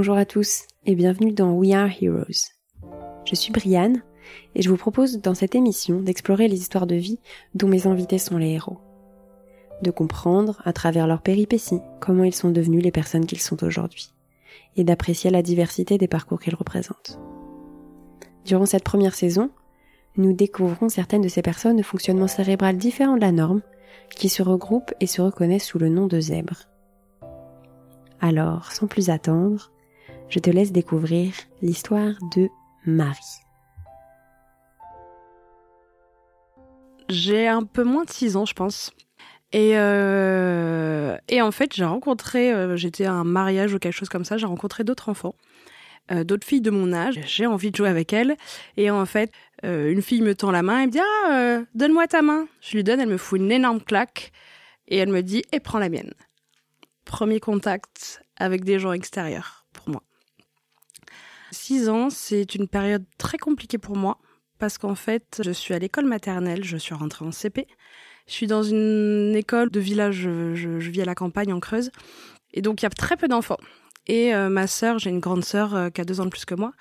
[0.00, 2.54] Bonjour à tous et bienvenue dans We Are Heroes.
[3.26, 4.02] Je suis Brianne
[4.54, 7.18] et je vous propose dans cette émission d'explorer les histoires de vie
[7.54, 8.78] dont mes invités sont les héros.
[9.82, 14.08] De comprendre, à travers leurs péripéties, comment ils sont devenus les personnes qu'ils sont aujourd'hui
[14.74, 17.20] et d'apprécier la diversité des parcours qu'ils représentent.
[18.46, 19.50] Durant cette première saison,
[20.16, 23.60] nous découvrons certaines de ces personnes au fonctionnement cérébral différent de la norme
[24.16, 26.70] qui se regroupent et se reconnaissent sous le nom de zèbres.
[28.22, 29.70] Alors, sans plus attendre,
[30.30, 32.48] je te laisse découvrir l'histoire de
[32.86, 33.18] Marie.
[37.08, 38.92] J'ai un peu moins de 6 ans, je pense.
[39.52, 44.08] Et, euh, et en fait, j'ai rencontré, euh, j'étais à un mariage ou quelque chose
[44.08, 45.34] comme ça, j'ai rencontré d'autres enfants,
[46.12, 47.20] euh, d'autres filles de mon âge.
[47.26, 48.36] J'ai envie de jouer avec elles.
[48.76, 49.32] Et en fait,
[49.64, 52.46] une fille me tend la main et me dit Ah, donne-moi ta main.
[52.60, 54.32] Je lui donne, elle me fout une énorme claque
[54.86, 56.14] et elle me dit Et prends la mienne
[57.10, 60.02] premier contact avec des gens extérieurs pour moi.
[61.50, 64.18] Six ans, c'est une période très compliquée pour moi
[64.58, 67.66] parce qu'en fait, je suis à l'école maternelle, je suis rentrée en CP.
[68.28, 71.90] Je suis dans une école de village, je, vis à la campagne en Creuse.
[72.52, 73.58] Et donc, il y a très peu d'enfants.
[74.06, 76.44] Et euh, ma sœur, j'ai une grande sœur euh, qui a deux ans de plus
[76.44, 76.72] que moi.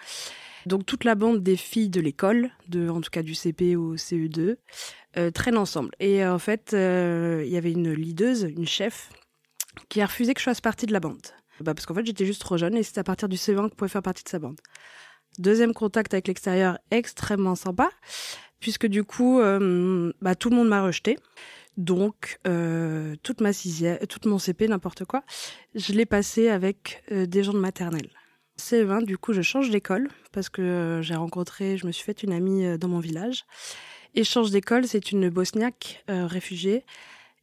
[0.65, 3.95] Donc, toute la bande des filles de l'école, de, en tout cas du CP au
[3.95, 4.57] CE2,
[5.17, 5.91] euh, traîne ensemble.
[5.99, 9.09] Et en fait, il y avait une leaduse, une chef,
[9.87, 11.38] qui a refusé que je fasse partie de la bande.
[11.61, 13.75] Bah parce qu'en fait, j'étais juste trop jeune et c'était à partir du CE1 que
[13.75, 14.59] pouvait faire partie de sa bande.
[15.37, 17.89] Deuxième contact avec l'extérieur, extrêmement sympa,
[18.59, 21.17] puisque du coup, euh, bah, tout le monde m'a rejeté.
[21.77, 25.23] Donc, euh, toute ma sixième, toute mon CP, n'importe quoi,
[25.75, 28.09] je l'ai passé avec euh, des gens de maternelle.
[28.57, 32.33] CE1, du coup, je change d'école parce que j'ai rencontré, je me suis fait une
[32.33, 33.45] amie dans mon village.
[34.15, 36.83] Et je change d'école, c'est une bosniaque réfugiée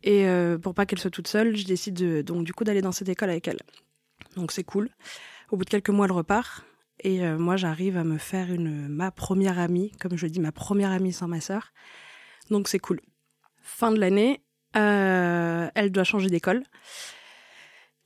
[0.03, 0.27] et
[0.62, 3.31] pour pas qu'elle soit toute seule, je décide donc du coup d'aller dans cette école
[3.31, 3.60] avec elle.
[4.36, 4.91] Donc c'est cool.
[5.50, 6.64] Au bout de quelques mois, elle repart.
[7.00, 10.52] Et euh, moi, j'arrive à me faire une ma première amie, comme je dis, ma
[10.52, 11.72] première amie sans ma sœur.
[12.50, 13.00] Donc c'est cool.
[13.60, 14.42] Fin de l'année,
[14.76, 16.62] euh, elle doit changer d'école.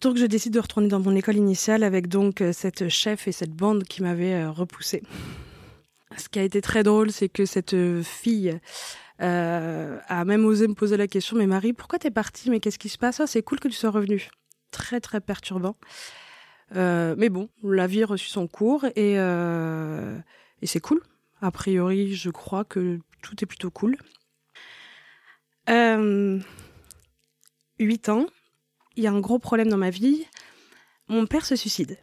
[0.01, 3.53] Donc je décide de retourner dans mon école initiale avec donc cette chef et cette
[3.53, 5.03] bande qui m'avait repoussée.
[6.17, 8.59] Ce qui a été très drôle, c'est que cette fille
[9.23, 12.51] euh, a même osé me poser la question Mais Marie, pourquoi t'es partie?
[12.51, 13.21] Mais qu'est-ce qui se passe?
[13.21, 14.31] Ah, C'est cool que tu sois revenue.
[14.71, 15.77] Très, très perturbant.
[16.77, 20.19] Euh, mais bon, la vie a reçu son cours et, euh,
[20.63, 21.03] et c'est cool.
[21.41, 23.97] A priori, je crois que tout est plutôt cool.
[25.69, 26.39] Euh,
[27.79, 28.27] 8 ans,
[28.97, 30.27] il y a un gros problème dans ma vie.
[31.09, 31.99] Mon père se suicide.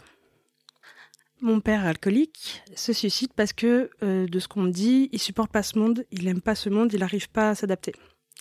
[1.39, 5.51] Mon père alcoolique se suicide parce que, euh, de ce qu'on me dit, il supporte
[5.51, 7.94] pas ce monde, il aime pas ce monde, il n'arrive pas à s'adapter.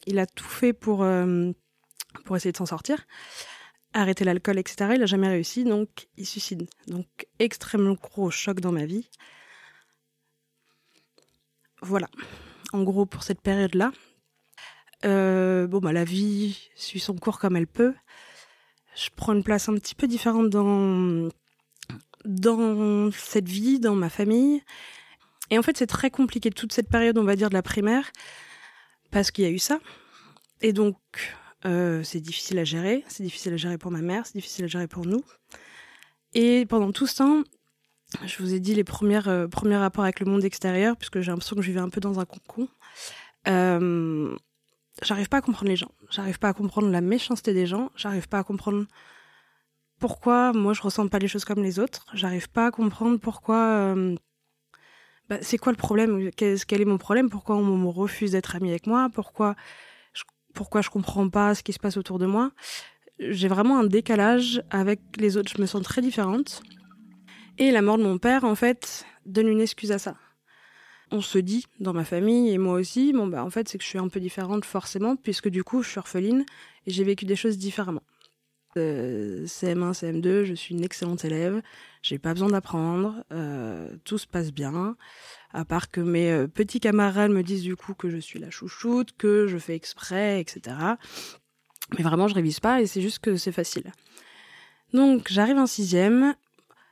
[0.07, 1.07] Il a tout fait pour,
[2.25, 3.05] pour essayer de s'en sortir,
[4.01, 4.93] arrêter l'alcool, etc.
[4.95, 6.69] Il a jamais réussi, donc il suicide.
[6.87, 7.07] Donc
[7.39, 9.09] extrêmement gros choc dans ma vie.
[11.83, 12.09] Voilà,
[12.73, 13.93] en gros pour cette période-là.
[15.05, 17.95] Euh, bon, bah la vie suit son cours comme elle peut.
[18.97, 21.29] Je prends une place un petit peu différente dans
[22.25, 24.63] dans cette vie, dans ma famille.
[25.51, 28.11] Et en fait, c'est très compliqué toute cette période, on va dire, de la primaire,
[29.11, 29.79] parce qu'il y a eu ça.
[30.61, 30.97] Et donc,
[31.67, 33.05] euh, c'est difficile à gérer.
[33.09, 35.25] C'est difficile à gérer pour ma mère, c'est difficile à gérer pour nous.
[36.35, 37.43] Et pendant tout ce temps,
[38.25, 41.57] je vous ai dit les euh, premiers rapports avec le monde extérieur, puisque j'ai l'impression
[41.57, 42.69] que je vivais un peu dans un concon.
[43.49, 44.37] Euh,
[45.03, 45.91] j'arrive pas à comprendre les gens.
[46.11, 47.91] J'arrive pas à comprendre la méchanceté des gens.
[47.97, 48.87] J'arrive pas à comprendre
[49.99, 52.07] pourquoi moi je ressens pas les choses comme les autres.
[52.13, 53.95] J'arrive pas à comprendre pourquoi.
[55.29, 57.31] Bah, c'est quoi le problème quel, est mon problème?
[57.31, 59.09] Pourquoi on me refuse d'être ami avec moi?
[59.13, 59.57] Pourquoi
[60.57, 62.51] pourquoi je comprends pas ce qui se passe autour de moi
[63.21, 65.53] J'ai vraiment un décalage avec les autres.
[65.55, 66.63] Je me sens très différente.
[67.59, 70.17] Et la mort de mon père, en fait, donne une excuse à ça.
[71.13, 73.85] On se dit dans ma famille et moi aussi, bon bah en fait c'est que
[73.85, 76.45] je suis un peu différente forcément puisque du coup je suis orpheline
[76.85, 78.03] et j'ai vécu des choses différemment.
[78.75, 81.63] CM1, CM2, je suis une excellente élève,
[82.03, 84.97] j'ai pas besoin d'apprendre, euh, tout se passe bien,
[85.53, 88.51] à part que mes euh, petits camarades me disent du coup que je suis la
[88.51, 90.77] chouchoute, que je fais exprès, etc.
[91.97, 93.93] Mais vraiment, je révise pas et c'est juste que c'est facile.
[94.93, 96.35] Donc, j'arrive en sixième.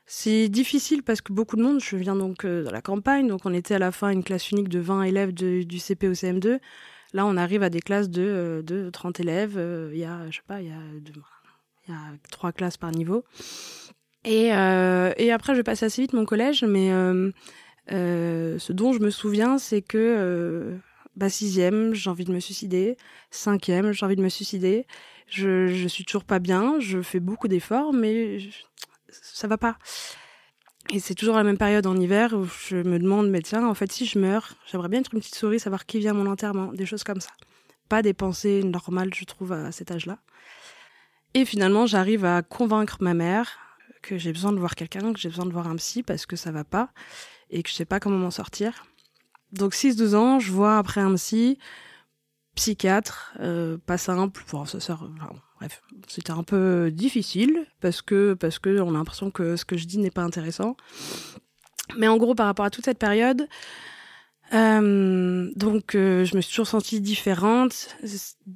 [0.07, 3.47] C'est difficile parce que beaucoup de monde, je viens donc euh, dans la campagne, donc
[3.47, 6.61] on était à la fin une classe unique de 20 élèves du CP au CM2.
[7.15, 9.59] Là, on arrive à des classes de, de 30 élèves.
[9.93, 11.97] Il y a, je sais pas, il y a
[12.31, 13.25] trois classes par niveau.
[14.25, 17.31] Et, euh, après, je vais passer assez vite mon collège, mais euh,
[17.93, 20.79] euh, ce dont je me souviens, c'est que
[21.17, 22.97] bah, sixième, j'ai envie de me suicider.
[23.31, 24.87] Cinquième, j'ai envie de me suicider.
[25.27, 26.81] Je, je suis toujours pas bien.
[26.81, 28.39] Je fais beaucoup d'efforts, mais
[29.09, 29.79] ça va pas.
[30.93, 33.75] Et c'est toujours la même période en hiver où je me demande, mais tiens, en
[33.75, 36.31] fait, si je meurs, j'aimerais bien être une petite souris, savoir qui vient à mon
[36.31, 37.31] enterrement, des choses comme ça.
[37.89, 40.19] Pas des pensées normales, je trouve, à cet âge-là.
[41.33, 43.59] Et finalement, j'arrive à convaincre ma mère
[44.03, 46.37] que j'ai besoin de voir quelqu'un, que j'ai besoin de voir un psy parce que
[46.37, 46.91] ça va pas
[47.55, 48.85] et que je sais pas comment m'en sortir.
[49.53, 51.59] Donc 6-12 ans, je vois après un psy,
[52.57, 55.05] psychiatre, euh, pas simple, ça sert,
[55.59, 59.77] bref, c'était un peu difficile parce que parce que on a l'impression que ce que
[59.77, 60.77] je dis n'est pas intéressant.
[61.97, 63.47] Mais en gros, par rapport à toute cette période,
[64.53, 67.97] euh, donc euh, je me suis toujours sentie différente.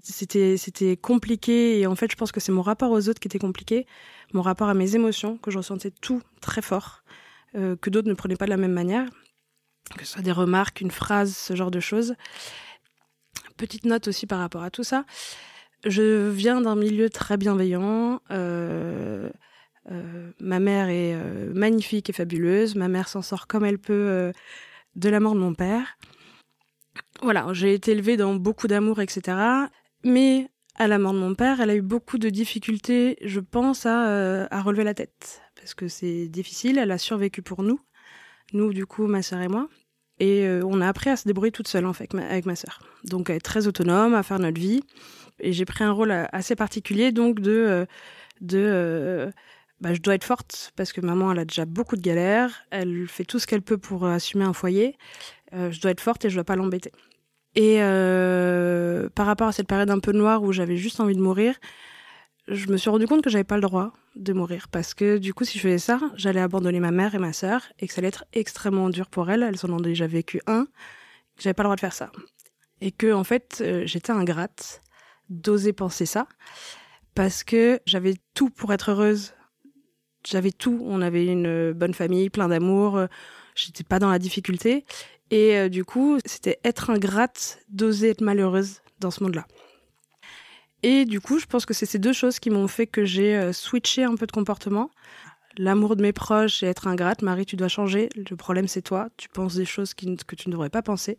[0.02, 3.28] C'était c'était compliqué et en fait je pense que c'est mon rapport aux autres qui
[3.28, 3.86] était compliqué,
[4.32, 7.04] mon rapport à mes émotions que je ressentais tout très fort,
[7.54, 9.08] euh, que d'autres ne prenaient pas de la même manière,
[9.96, 12.14] que ce soit des remarques, une phrase, ce genre de choses.
[13.56, 15.04] Petite note aussi par rapport à tout ça.
[15.84, 18.20] Je viens d'un milieu très bienveillant.
[18.30, 19.30] Euh,
[19.90, 21.16] euh, ma mère est
[21.54, 22.74] magnifique et fabuleuse.
[22.74, 24.32] Ma mère s'en sort comme elle peut
[24.96, 25.96] de la mort de mon père.
[27.22, 29.38] Voilà, j'ai été élevée dans beaucoup d'amour, etc.
[30.04, 33.86] Mais à la mort de mon père, elle a eu beaucoup de difficultés, je pense,
[33.86, 35.40] à relever la tête.
[35.68, 37.78] Parce que c'est difficile, elle a survécu pour nous.
[38.54, 39.68] Nous, du coup, ma sœur et moi.
[40.18, 42.80] Et euh, on a appris à se débrouiller toute seule, en fait, avec ma sœur.
[43.04, 44.82] Donc, à être très autonome, à faire notre vie.
[45.40, 47.50] Et j'ai pris un rôle assez particulier, donc, de...
[47.50, 47.84] Euh,
[48.40, 49.30] de euh,
[49.82, 52.64] bah, je dois être forte parce que maman, elle a déjà beaucoup de galères.
[52.70, 54.96] Elle fait tout ce qu'elle peut pour assumer un foyer.
[55.52, 56.92] je dois être forte et je dois pas l'embêter.
[57.56, 57.76] Et
[59.14, 61.56] par rapport à cette période un peu noire où j'avais juste envie de mourir,
[62.48, 65.34] je me suis rendu compte que j'avais pas le droit de mourir parce que du
[65.34, 68.00] coup si je faisais ça j'allais abandonner ma mère et ma sœur et que ça
[68.00, 69.42] allait être extrêmement dur pour elles.
[69.42, 70.66] Elles en ont déjà vécu un.
[71.38, 72.10] J'avais pas le droit de faire ça.
[72.80, 74.82] Et que en fait euh, j'étais ingrate
[75.28, 76.26] d'oser penser ça
[77.14, 79.34] parce que j'avais tout pour être heureuse.
[80.26, 80.80] J'avais tout.
[80.84, 83.06] On avait une bonne famille plein d'amour.
[83.54, 84.86] J'étais pas dans la difficulté.
[85.30, 89.46] Et euh, du coup c'était être ingrate d'oser être malheureuse dans ce monde là
[90.82, 93.36] et du coup, je pense que c'est ces deux choses qui m'ont fait que j'ai
[93.36, 94.90] euh, switché un peu de comportement.
[95.56, 97.22] L'amour de mes proches et être ingrate.
[97.22, 98.08] Marie, tu dois changer.
[98.14, 99.08] Le problème, c'est toi.
[99.16, 101.18] Tu penses des choses que tu ne devrais pas penser.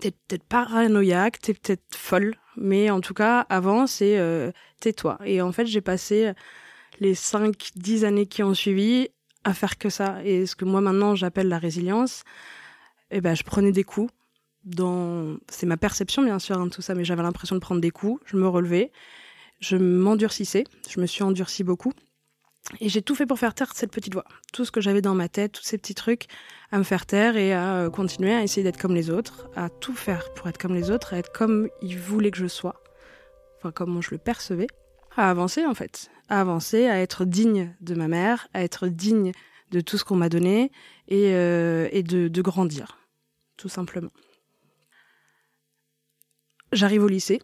[0.00, 2.36] T'es peut-être paranoïaque, t'es peut-être folle.
[2.56, 5.18] Mais en tout cas, avant, c'est euh, tais-toi.
[5.24, 6.32] Et en fait, j'ai passé
[7.00, 9.08] les 5-10 années qui ont suivi
[9.44, 10.22] à faire que ça.
[10.24, 12.24] Et ce que moi, maintenant, j'appelle la résilience,
[13.10, 14.12] eh ben, je prenais des coups
[15.48, 18.22] c'est ma perception bien sûr hein, tout ça mais j'avais l'impression de prendre des coups
[18.26, 18.92] je me relevais
[19.60, 21.92] je m'endurcissais je me suis endurcie beaucoup
[22.80, 24.24] et j'ai tout fait pour faire taire cette petite voix.
[24.52, 26.26] Tout ce que j'avais dans ma tête tous ces petits trucs
[26.72, 29.68] à me faire taire et à euh, continuer à essayer d'être comme les autres à
[29.68, 32.82] tout faire pour être comme les autres à être comme ils voulaient que je sois.
[33.58, 34.66] Enfin comme je le percevais.
[35.16, 36.10] À avancer en fait.
[36.28, 39.32] À avancer à être digne de ma mère à être digne
[39.70, 40.70] de tout ce qu'on m'a donné
[41.08, 42.98] et, euh, de, de grandir
[43.56, 44.10] tout simplement
[46.74, 47.40] J'arrive au lycée,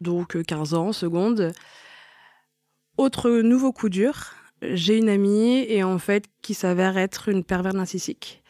[0.00, 1.52] donc 15 euh, ans, seconde.
[2.96, 7.72] Autre nouveau coup dur, j'ai une amie et en fait qui s'avère être une pervers
[7.72, 8.42] narcissique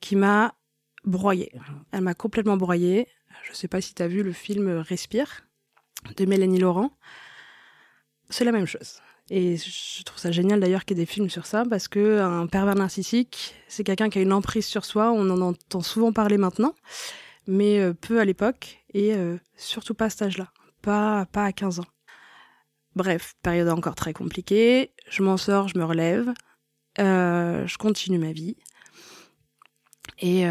[0.00, 0.56] qui m'a
[1.04, 1.52] broyée.
[1.92, 3.06] Elle m'a complètement broyée.
[3.48, 5.44] Je sais pas si tu as vu le film Respire
[6.16, 6.90] de Mélanie Laurent.
[8.28, 9.00] C'est la même chose.
[9.30, 12.18] Et je trouve ça génial d'ailleurs qu'il y ait des films sur ça parce que
[12.18, 15.12] un pervers narcissique, c'est quelqu'un qui a une emprise sur soi.
[15.12, 16.74] On en entend souvent parler maintenant
[17.46, 20.50] mais euh, peu à l'époque et euh, surtout pas à cet âge-là,
[20.82, 21.86] pas, pas à 15 ans.
[22.94, 26.32] Bref, période encore très compliquée, je m'en sors, je me relève,
[26.98, 28.56] euh, je continue ma vie.
[30.18, 30.44] Et,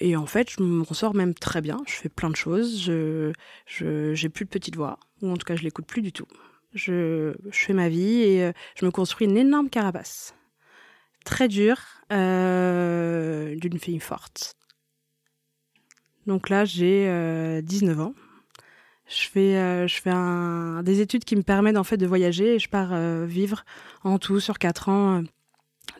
[0.00, 1.80] et, en fait, je m'en sors même très bien.
[1.86, 2.82] Je fais plein de choses.
[2.82, 3.32] Je,
[3.68, 6.26] j'ai plus de petite voix, ou en tout cas, je l'écoute plus du tout.
[6.74, 10.34] Je, je fais ma vie et je me construis une énorme carapace.
[11.24, 11.78] Très dure,
[12.10, 14.56] d'une fille forte.
[16.26, 18.14] Donc là, j'ai 19 euh, ans.
[19.08, 22.54] Je fais, euh, je fais un, des études qui me permettent en fait de voyager
[22.54, 23.64] et je pars euh, vivre
[24.04, 25.22] en tout sur 4 ans,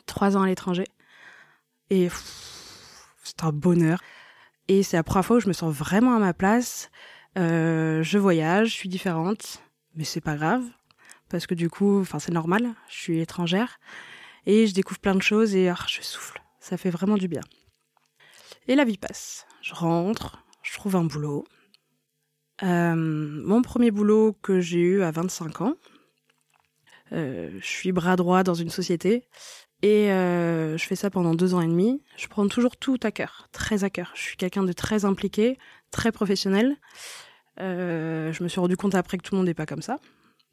[0.05, 0.85] 3 ans à l'étranger.
[1.89, 2.09] Et
[3.23, 3.99] c'est un bonheur.
[4.67, 6.89] Et c'est la première fois où je me sens vraiment à ma place.
[7.35, 9.61] je voyage, je suis différente,
[9.95, 10.63] mais c'est pas grave
[11.29, 12.73] parce que du coup, enfin c'est normal.
[12.87, 13.79] Je suis étrangère
[14.45, 16.41] et je découvre plein de choses et oh, je souffle.
[16.59, 17.41] Ça fait vraiment du bien.
[18.67, 19.45] Et la vie passe.
[19.63, 21.45] Je rentre, je trouve un boulot.
[22.63, 25.75] Euh, mon premier boulot que j'ai eu à 25 ans.
[27.13, 29.23] Euh, je suis bras droit dans une société
[29.81, 32.03] et euh, je fais ça pendant deux ans et demi.
[32.17, 34.11] Je prends toujours tout à cœur, très à cœur.
[34.15, 35.57] Je suis quelqu'un de très impliqué,
[35.91, 36.75] très professionnel.
[37.57, 39.97] je me suis rendu compte après que tout le monde n'est pas comme ça,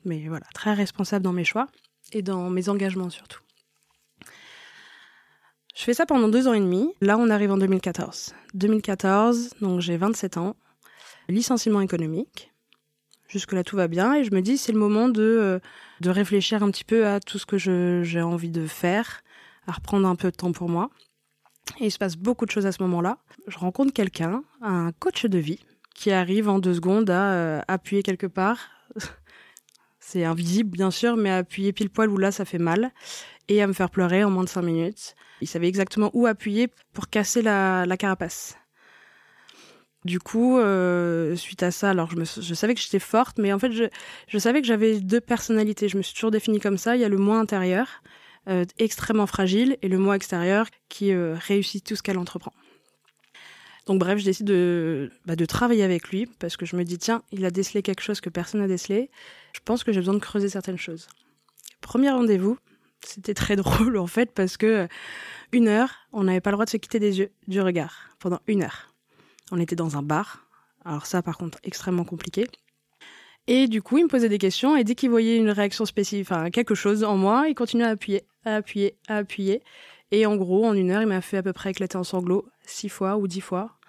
[0.05, 1.67] mais voilà, très responsable dans mes choix
[2.13, 3.41] et dans mes engagements surtout.
[5.75, 6.93] Je fais ça pendant deux ans et demi.
[7.01, 8.35] Là, on arrive en 2014.
[8.55, 10.57] 2014, donc j'ai 27 ans.
[11.29, 12.53] Licenciement économique.
[13.29, 14.15] Jusque-là, tout va bien.
[14.15, 15.59] Et je me dis, c'est le moment de, euh,
[16.01, 19.23] de réfléchir un petit peu à tout ce que j'ai envie de faire,
[19.67, 20.91] à reprendre un peu de temps pour moi.
[21.79, 23.19] Et il se passe beaucoup de choses à ce moment-là.
[23.47, 25.61] Je rencontre quelqu'un, un coach de vie,
[25.95, 28.59] qui arrive en deux secondes à euh, appuyer quelque part.
[30.01, 32.91] c'est invisible, bien sûr, mais appuyer pile poil où là, ça fait mal.
[33.51, 35.17] Et à me faire pleurer en moins de cinq minutes.
[35.41, 38.57] Il savait exactement où appuyer pour casser la, carapace.
[40.05, 43.73] Du coup, euh, suite à ça, alors je, savais que j'étais forte, mais en fait,
[43.73, 43.85] je,
[44.29, 45.89] je savais que j'avais deux personnalités.
[45.89, 46.95] Je me suis toujours définie comme ça.
[46.95, 48.03] Il y a le moi intérieur,
[48.49, 52.53] euh, extrêmement fragile, et le moi extérieur qui euh, réussit tout ce qu'elle entreprend.
[53.87, 56.99] Donc bref, je décide de, bah, de travailler avec lui parce que je me dis,
[56.99, 59.11] tiens, il a décelé quelque chose que personne n'a décelé.
[59.53, 61.09] Je pense que j'ai besoin de creuser certaines choses.
[61.81, 62.57] Premier rendez-vous,
[63.05, 64.89] c'était très drôle en fait parce que
[65.53, 68.41] une heure, on n'avait pas le droit de se quitter des yeux, du regard, pendant
[68.47, 68.95] une heure.
[69.51, 70.47] On était dans un bar,
[70.85, 72.47] alors ça par contre extrêmement compliqué.
[73.47, 76.31] Et du coup, il me posait des questions et dès qu'il voyait une réaction spécifique,
[76.31, 79.63] enfin quelque chose en moi, il continuait à appuyer, à appuyer, à appuyer.
[80.13, 82.47] Et en gros, en une heure, il m'a fait à peu près éclater en sanglots
[82.65, 83.80] six fois ou dix fois.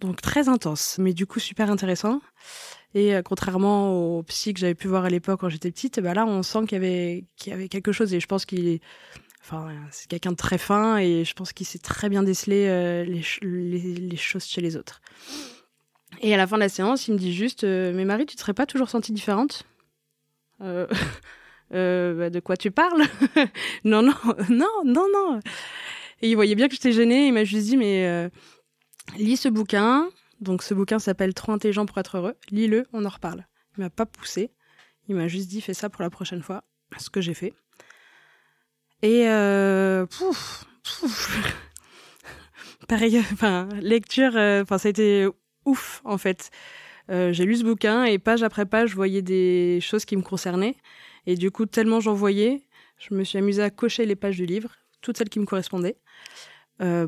[0.00, 2.20] Donc très intense, mais du coup super intéressant.
[2.94, 6.14] Et euh, contrairement au psy que j'avais pu voir à l'époque quand j'étais petite, bah
[6.14, 8.80] là on sent qu'il y avait y avait quelque chose et je pense qu'il est
[9.42, 13.04] enfin c'est quelqu'un de très fin et je pense qu'il sait très bien déceler euh,
[13.04, 15.00] les, les, choses chez les autres.
[16.22, 18.36] Et à la fin de la séance, il me dit juste euh, "Mais Marie, tu
[18.36, 19.64] te serais pas toujours sentie différente?
[21.70, 23.02] Bah, de quoi tu parles?
[23.84, 24.14] Non non
[24.48, 25.40] non non non.
[26.22, 28.30] Et il voyait bien que j'étais gênée, il m'a juste dit "Mais
[29.16, 30.08] lis ce bouquin,
[30.40, 32.34] donc ce bouquin s'appelle Trop intelligent pour être heureux.
[32.50, 33.46] Lis-le, on en reparle.
[33.76, 34.50] Il m'a pas poussé.
[35.08, 36.64] Il m'a juste dit fais ça pour la prochaine fois.
[36.98, 37.52] Ce que j'ai fait.
[39.02, 40.64] Et euh, pouf,
[42.88, 45.28] pareil, enfin lecture, euh, enfin ça a été
[45.64, 46.50] ouf en fait.
[47.10, 50.22] Euh, j'ai lu ce bouquin et page après page, je voyais des choses qui me
[50.22, 50.76] concernaient.
[51.26, 52.62] Et du coup, tellement j'en voyais,
[52.98, 55.96] je me suis amusée à cocher les pages du livre, toutes celles qui me correspondaient,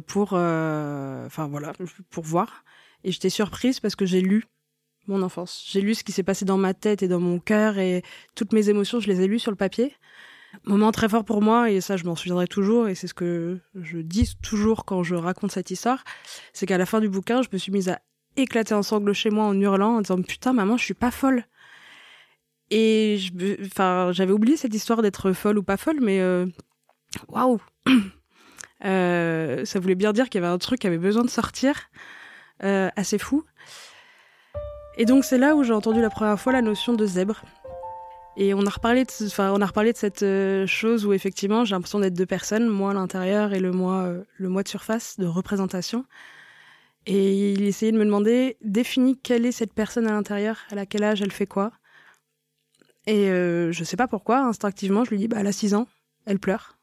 [0.07, 1.73] pour, enfin voilà,
[2.11, 2.65] pour voir.
[3.05, 4.45] Et j'étais surprise parce que j'ai lu
[5.07, 5.65] mon enfance.
[5.69, 8.03] J'ai lu ce qui s'est passé dans ma tête et dans mon cœur et
[8.35, 9.95] toutes mes émotions, je les ai lues sur le papier.
[10.65, 13.61] Moment très fort pour moi et ça je m'en souviendrai toujours et c'est ce que
[13.75, 16.03] je dis toujours quand je raconte cette histoire,
[16.53, 18.01] c'est qu'à la fin du bouquin, je me suis mise à
[18.37, 21.45] éclater en sanglots chez moi en hurlant en disant putain maman, je suis pas folle.
[22.73, 23.19] Et
[23.65, 26.47] enfin, j'avais oublié cette histoire d'être folle ou pas folle, mais euh,
[27.29, 27.61] waouh,
[28.85, 31.91] euh, ça voulait bien dire qu'il y avait un truc qui avait besoin de sortir.
[32.63, 33.45] Euh, assez fou.
[34.99, 37.43] Et donc c'est là où j'ai entendu la première fois la notion de zèbre.
[38.37, 41.65] Et on a reparlé de, enfin, on a reparlé de cette euh, chose où effectivement
[41.65, 44.69] j'ai l'impression d'être deux personnes, moi à l'intérieur et le moi, euh, le moi de
[44.69, 46.05] surface, de représentation.
[47.07, 50.85] Et il essayait de me demander, définis quelle est cette personne à l'intérieur, à la
[50.85, 51.73] quel âge elle fait quoi?
[53.07, 55.89] Et je sais pas pourquoi, instinctivement, je lui dis, bah elle a 6 ans,
[56.27, 56.80] elle pleure.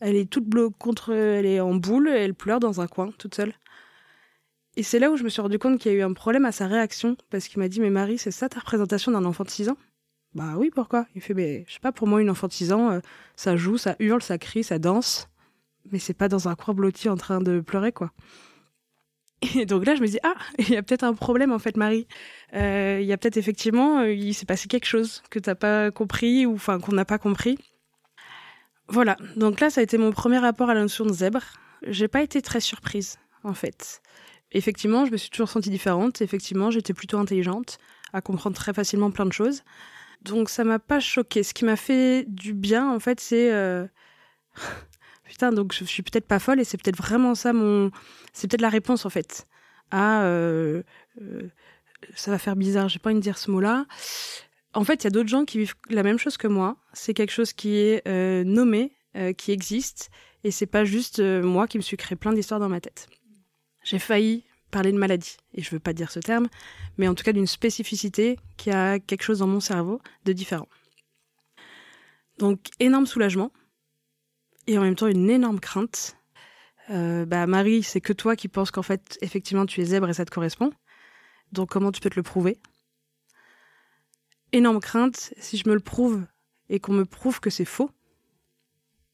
[0.00, 3.34] Elle est toute bleue contre, elle est en boule, elle pleure dans un coin, toute
[3.34, 3.54] seule.
[4.76, 6.44] Et c'est là où je me suis rendu compte qu'il y a eu un problème
[6.44, 9.44] à sa réaction, parce qu'il m'a dit Mais Marie, c'est ça ta représentation d'un enfant
[9.44, 9.76] de 6 ans?
[10.34, 11.06] Bah oui, pourquoi?
[11.14, 13.00] Il fait Mais je sais pas, pour moi, une enfant de 6 ans, euh,
[13.36, 15.28] ça joue, ça hurle, ça crie, ça danse,
[15.90, 18.12] mais c'est pas dans un coin blotti en train de pleurer, quoi.
[19.56, 21.76] Et donc là, je me dis Ah, il y a peut-être un problème en fait,
[21.76, 22.06] Marie.
[22.54, 25.90] Euh, il y a peut-être effectivement, euh, il s'est passé quelque chose que t'as pas
[25.90, 27.58] compris, ou enfin qu'on n'a pas compris.
[28.90, 31.42] Voilà, donc là, ça a été mon premier rapport à la notion de zèbre.
[31.86, 34.02] J'ai pas été très surprise, en fait
[34.52, 36.20] effectivement, je me suis toujours sentie différente.
[36.22, 37.78] Effectivement, j'étais plutôt intelligente,
[38.12, 39.62] à comprendre très facilement plein de choses.
[40.22, 41.42] Donc ça m'a pas choquée.
[41.42, 43.86] Ce qui m'a fait du bien, en fait, c'est euh,
[45.24, 45.52] putain.
[45.52, 47.90] Donc je suis peut-être pas folle et c'est peut-être vraiment ça mon.
[48.32, 49.46] C'est peut-être la réponse en fait.
[49.90, 50.82] À euh,
[51.20, 51.50] euh,
[52.14, 52.88] ça va faire bizarre.
[52.88, 53.86] J'ai pas envie de dire ce mot-là.
[54.72, 56.76] En fait, il y a d'autres gens qui vivent la même chose que moi.
[56.92, 58.06] C'est quelque chose qui est
[58.44, 58.92] nommé,
[59.36, 60.10] qui existe,
[60.44, 63.08] et c'est pas juste moi qui me suis créé plein d'histoires dans ma tête.
[63.82, 66.48] J'ai failli parler de maladie, et je veux pas dire ce terme,
[66.96, 70.68] mais en tout cas d'une spécificité qui a quelque chose dans mon cerveau de différent.
[72.38, 73.50] Donc énorme soulagement,
[74.68, 76.16] et en même temps une énorme crainte.
[76.90, 80.14] Euh, bah Marie, c'est que toi qui penses qu'en fait, effectivement, tu es zèbre et
[80.14, 80.72] ça te correspond.
[81.50, 82.58] Donc comment tu peux te le prouver?
[84.52, 86.24] Énorme crainte, si je me le prouve
[86.68, 87.90] et qu'on me prouve que c'est faux,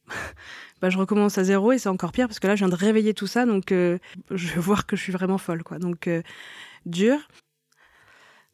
[0.80, 2.74] bah, je recommence à zéro et c'est encore pire parce que là, je viens de
[2.74, 3.98] réveiller tout ça, donc euh,
[4.30, 5.78] je vais voir que je suis vraiment folle, quoi.
[5.78, 6.22] Donc, euh,
[6.86, 7.18] dur.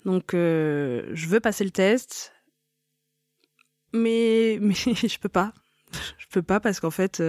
[0.04, 2.32] Donc, euh, je veux passer le test,
[3.92, 5.52] mais, mais je peux pas.
[6.18, 7.22] Je peux pas parce qu'en fait,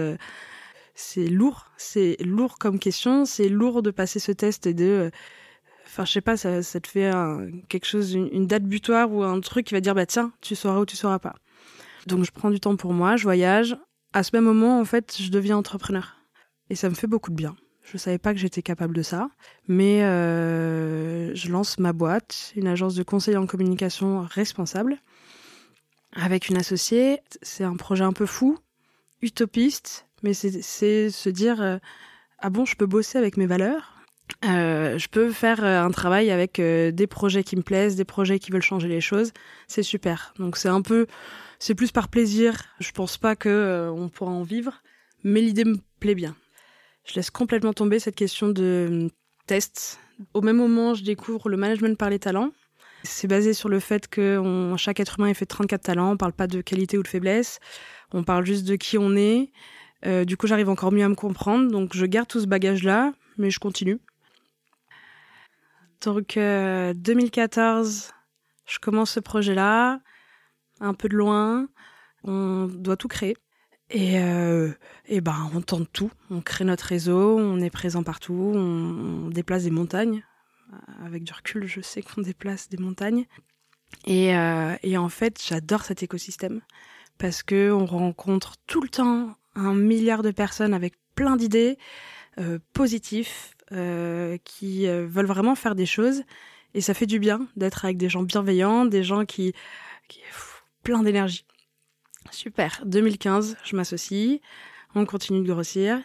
[0.94, 5.10] c'est lourd, c'est lourd comme question, c'est lourd de passer ce test et de
[5.94, 7.12] enfin je sais pas ça, te fait
[7.68, 10.80] quelque chose une, date butoir ou un truc qui va dire bah tiens tu sauras
[10.80, 11.36] ou tu sauras pas.
[12.06, 13.76] Donc je prends du temps pour moi je voyage.
[14.12, 16.16] À ce même moment en fait je deviens entrepreneur.
[16.68, 17.54] Et ça me fait beaucoup de bien.
[17.82, 19.28] Je savais pas que j'étais capable de ça
[19.68, 24.98] mais euh, je lance ma boîte une agence de conseil en communication responsable
[26.12, 27.20] avec une associée.
[27.42, 28.58] C'est un projet un peu fou
[29.22, 31.78] utopiste mais c'est se dire euh,
[32.40, 33.93] ah bon je peux bosser avec mes valeurs?
[34.44, 38.04] Euh, je peux faire euh, un travail avec euh, des projets qui me plaisent, des
[38.04, 39.32] projets qui veulent changer les choses.
[39.68, 40.34] C'est super.
[40.38, 41.06] Donc c'est un peu,
[41.58, 42.64] c'est plus par plaisir.
[42.80, 44.82] Je pense pas que on pourra en vivre,
[45.22, 46.36] mais l'idée me plaît bien.
[47.04, 49.10] Je laisse complètement tomber cette question de
[49.46, 49.98] test.
[50.32, 52.50] Au même moment, je découvre le management par les talents.
[53.02, 56.12] C'est basé sur le fait que chaque être humain est fait de 34 talents.
[56.12, 57.60] On parle pas de qualité ou de faiblesse.
[58.12, 59.50] On parle juste de qui on est.
[60.24, 61.70] du coup, j'arrive encore mieux à me comprendre.
[61.70, 63.98] Donc, je garde tout ce bagage-là, mais je continue.
[66.04, 68.12] Donc 2014,
[68.66, 70.00] je commence ce projet-là,
[70.80, 71.68] un peu de loin,
[72.24, 73.36] on doit tout créer.
[73.90, 74.72] Et, euh,
[75.06, 79.64] et ben on tente tout, on crée notre réseau, on est présent partout, on, déplace
[79.64, 80.24] des montagnes.
[81.04, 83.26] Avec du recul, je sais qu'on déplace des montagnes.
[84.06, 86.62] Et, euh, et en fait, j'adore cet écosystème
[87.18, 91.78] parce que on rencontre tout le temps un milliard de personnes avec plein d'idées
[92.38, 96.22] euh, positifs, euh, qui euh, veulent vraiment faire des choses.
[96.74, 99.52] Et ça fait du bien d'être avec des gens bienveillants, des gens qui,
[100.08, 100.20] qui
[100.82, 101.44] plein d'énergie.
[102.30, 102.82] Super.
[102.84, 104.40] 2015, je m'associe.
[104.94, 106.00] On continue de grossir.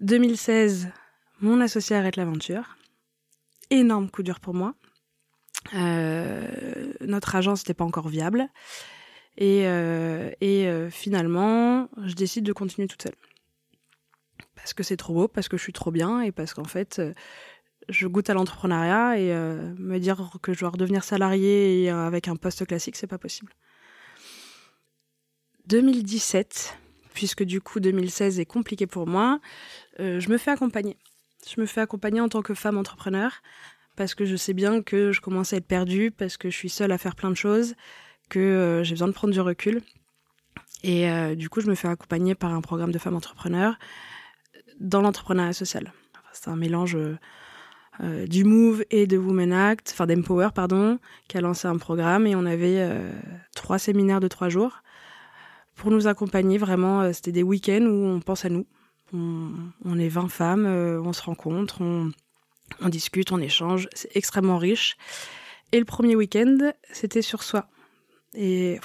[0.00, 0.88] 2016,
[1.40, 2.76] mon associé arrête l'aventure.
[3.70, 4.74] Énorme coup dur pour moi.
[5.74, 8.48] Euh, notre agence n'était pas encore viable.
[9.36, 9.64] Et,
[10.40, 13.25] et finalement, je décide de continuer toute seule
[14.66, 16.98] parce que c'est trop beau, parce que je suis trop bien et parce qu'en fait,
[16.98, 17.14] euh,
[17.88, 22.26] je goûte à l'entrepreneuriat et euh, me dire que je dois redevenir salarié euh, avec
[22.26, 23.52] un poste classique, c'est pas possible.
[25.68, 26.76] 2017,
[27.14, 29.38] puisque du coup 2016 est compliqué pour moi,
[30.00, 30.96] je me fais accompagner.
[31.48, 33.42] Je me fais accompagner en tant que femme entrepreneur
[33.94, 36.70] parce que je sais bien que je commence à être perdue, parce que je suis
[36.70, 37.76] seule à faire plein de choses,
[38.28, 39.80] que j'ai besoin de prendre du recul.
[40.82, 43.78] Et du coup, je me fais accompagner par un programme de femmes entrepreneurs
[44.80, 45.92] dans l'entrepreneuriat social.
[46.32, 46.96] c'est un mélange
[48.02, 52.26] euh, du Move et de Women Act, enfin d'Empower, pardon, qui a lancé un programme
[52.26, 53.10] et on avait euh,
[53.54, 54.82] trois séminaires de trois jours
[55.76, 56.58] pour nous accompagner.
[56.58, 58.66] Vraiment, euh, c'était des week-ends où on pense à nous.
[59.12, 63.88] On, est 20 femmes, on se rencontre, on, discute, on échange.
[63.94, 64.96] C'est extrêmement riche.
[65.70, 67.68] Et le premier week-end, c'était sur soi.
[68.34, 68.80] Et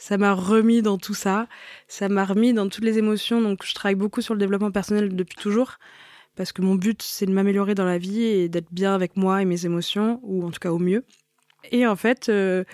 [0.00, 1.46] ça m'a remis dans tout ça,
[1.86, 3.42] ça m'a remis dans toutes les émotions.
[3.42, 5.74] Donc je travaille beaucoup sur le développement personnel depuis toujours,
[6.36, 9.42] parce que mon but c'est de m'améliorer dans la vie et d'être bien avec moi
[9.42, 11.04] et mes émotions, ou en tout cas au mieux.
[11.70, 12.64] Et en fait, euh,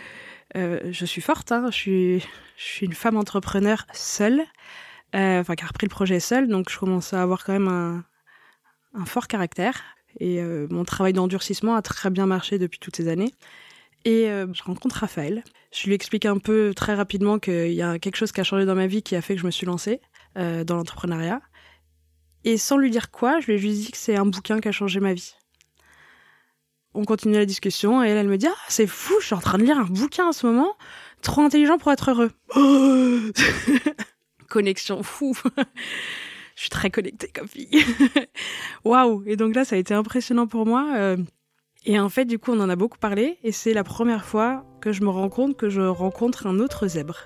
[0.57, 1.67] euh, je suis forte, hein.
[1.73, 2.21] je,
[2.57, 4.43] suis, une femme entrepreneur seule,
[5.17, 8.05] euh, enfin qui a repris le projet seule, donc je commence à avoir quand même
[8.95, 9.83] un fort caractère.
[10.21, 13.35] Et mon travail d'endurcissement a très bien marché depuis toutes ces années.
[14.07, 15.43] Et euh, je rencontre Raphaël.
[15.73, 18.65] Je lui explique un peu très rapidement qu'il y a quelque chose qui a changé
[18.65, 20.01] dans ma vie qui a fait que je me suis lancée
[20.39, 21.41] euh, dans l'entrepreneuriat.
[22.45, 24.69] Et sans lui dire quoi, je lui ai juste dit que c'est un bouquin qui
[24.69, 25.35] a changé ma vie.
[26.95, 29.41] On continue la discussion et elle, elle me dit Ah, c'est fou, je suis en
[29.41, 30.77] train de lire un bouquin en ce moment.
[31.21, 32.31] Trop intelligent pour être heureux.
[34.49, 35.37] Connexion fou.
[36.55, 37.85] je suis très connectée comme fille.
[38.85, 40.93] Waouh Et donc là, ça a été impressionnant pour moi.
[40.95, 41.17] Euh,
[41.87, 44.67] et en fait, du coup, on en a beaucoup parlé, et c'est la première fois
[44.81, 47.19] que je me rends compte que je rencontre un autre zèbre.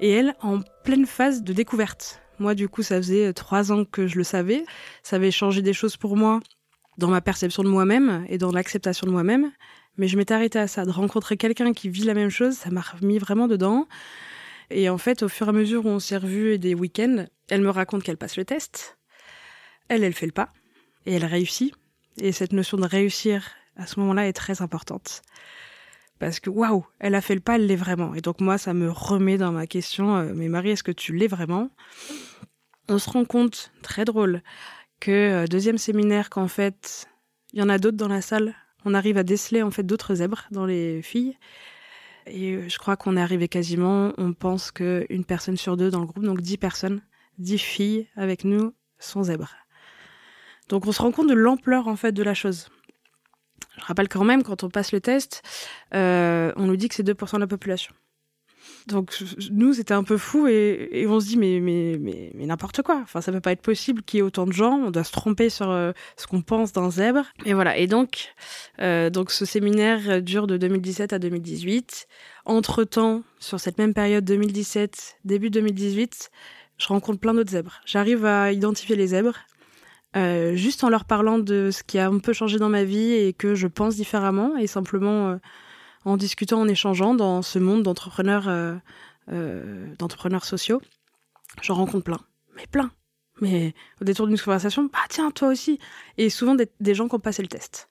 [0.00, 2.20] Et elle, en pleine phase de découverte.
[2.38, 4.64] Moi, du coup, ça faisait trois ans que je le savais.
[5.02, 6.40] Ça avait changé des choses pour moi
[6.96, 9.52] dans ma perception de moi-même et dans l'acceptation de moi-même.
[9.98, 10.86] Mais je m'étais arrêtée à ça.
[10.86, 13.86] De rencontrer quelqu'un qui vit la même chose, ça m'a remis vraiment dedans.
[14.70, 17.60] Et en fait, au fur et à mesure où on s'est revus des week-ends, elle
[17.60, 18.96] me raconte qu'elle passe le test.
[19.88, 20.48] Elle, elle fait le pas.
[21.04, 21.74] Et elle réussit.
[22.20, 25.22] Et cette notion de réussir à ce moment-là est très importante.
[26.18, 28.14] Parce que waouh, elle a fait le pas, elle l'est vraiment.
[28.14, 31.14] Et donc moi, ça me remet dans ma question, euh, mais Marie, est-ce que tu
[31.14, 31.70] l'es vraiment?
[32.90, 34.42] On se rend compte, très drôle,
[35.00, 37.08] que euh, deuxième séminaire, qu'en fait,
[37.54, 38.54] il y en a d'autres dans la salle.
[38.84, 41.38] On arrive à déceler en fait d'autres zèbres dans les filles.
[42.26, 46.00] Et euh, je crois qu'on est arrivé quasiment, on pense qu'une personne sur deux dans
[46.00, 47.00] le groupe, donc dix personnes,
[47.38, 49.54] dix filles avec nous sont zèbres.
[50.70, 52.68] Donc on se rend compte de l'ampleur en fait de la chose.
[53.76, 55.42] Je rappelle quand même, quand on passe le test,
[55.94, 57.92] euh, on nous dit que c'est 2% de la population.
[58.86, 59.16] Donc
[59.50, 63.00] nous, c'était un peu fou et, on se dit mais mais mais, mais n'importe quoi.
[63.02, 64.74] Enfin, ça peut pas être possible qu'il y ait autant de gens.
[64.74, 67.24] On doit se tromper sur euh, ce qu'on pense d'un zèbre.
[67.44, 67.76] Et voilà.
[67.76, 68.32] Et donc
[68.80, 72.06] euh, donc ce séminaire dure de 2017 à 2018.
[72.44, 76.30] Entre temps, sur cette même période 2017, début 2018,
[76.78, 77.80] je rencontre plein d'autres zèbres.
[77.86, 79.38] J'arrive à identifier les zèbres.
[80.16, 83.12] Euh, juste en leur parlant de ce qui a un peu changé dans ma vie
[83.12, 85.38] et que je pense différemment et simplement
[86.04, 88.74] en discutant, en échangeant dans ce monde d'entrepreneurs, euh,
[89.30, 90.80] euh, d'entrepreneurs sociaux.
[91.62, 92.20] J'en rencontre plein,
[92.56, 92.90] mais plein.
[93.40, 95.78] Mais au détour d'une conversation, bah tiens, toi aussi.
[96.18, 97.90] Et souvent des, gens qui ont passé le test.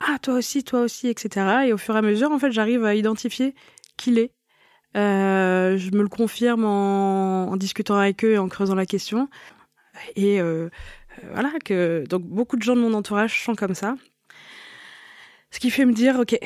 [0.00, 1.64] Ah, toi aussi, toi aussi, etc.
[1.66, 3.54] Et au fur et à mesure, en fait, j'arrive à identifier
[3.96, 4.32] qui l'est.
[4.96, 9.28] Euh, je me le confirme en, discutant avec eux et en creusant la question.
[10.16, 10.40] Et
[11.32, 13.96] voilà, que donc beaucoup de gens de mon entourage sont comme ça.
[15.50, 16.38] Ce qui fait me dire, ok,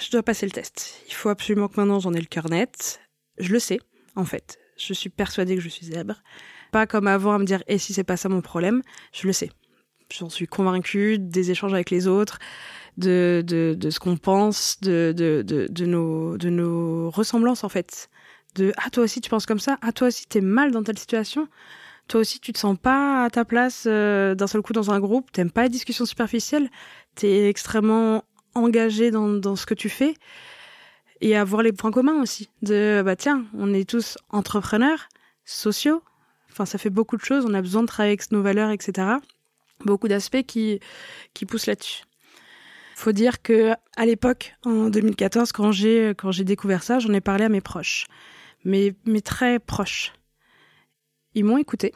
[0.00, 1.02] je dois passer le test.
[1.08, 3.00] Il faut absolument que maintenant j'en ai le cœur net.
[3.38, 3.78] Je le sais,
[4.16, 4.58] en fait.
[4.76, 6.22] Je suis persuadée que je suis zèbre.
[6.72, 9.32] Pas comme avant à me dire, et si c'est pas ça mon problème, je le
[9.32, 9.50] sais.
[10.10, 12.38] J'en suis convaincue des échanges avec les autres,
[12.96, 17.68] de, de, de ce qu'on pense, de, de, de, de, nos, de nos ressemblances, en
[17.68, 18.10] fait.
[18.54, 20.98] De, ah, toi aussi tu penses comme ça, ah, toi aussi t'es mal dans telle
[20.98, 21.48] situation,
[22.08, 25.00] toi aussi tu te sens pas à ta place euh, d'un seul coup dans un
[25.00, 26.68] groupe, t'aimes pas les discussions superficielles,
[27.14, 30.14] t'es extrêmement engagé dans, dans ce que tu fais?
[31.20, 32.48] Et avoir les points communs aussi.
[32.62, 35.08] De bah tiens, on est tous entrepreneurs,
[35.44, 36.02] sociaux.
[36.50, 37.46] Enfin, ça fait beaucoup de choses.
[37.46, 39.08] On a besoin de travailler avec nos valeurs, etc.
[39.84, 40.80] Beaucoup d'aspects qui
[41.32, 42.02] qui poussent là-dessus.
[42.96, 47.20] Faut dire que à l'époque, en 2014, quand j'ai quand j'ai découvert ça, j'en ai
[47.20, 48.06] parlé à mes proches,
[48.64, 50.12] mais mais très proches.
[51.34, 51.92] Ils m'ont écouté,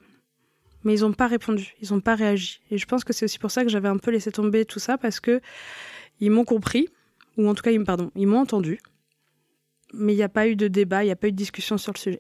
[0.85, 2.61] mais ils n'ont pas répondu, ils n'ont pas réagi.
[2.71, 4.79] Et je pense que c'est aussi pour ça que j'avais un peu laissé tomber tout
[4.79, 5.41] ça parce que
[6.21, 6.89] ils m'ont compris,
[7.37, 8.79] ou en tout cas, ils, pardon, ils m'ont entendu,
[9.93, 11.79] mais il n'y a pas eu de débat, il n'y a pas eu de discussion
[11.79, 12.19] sur le sujet.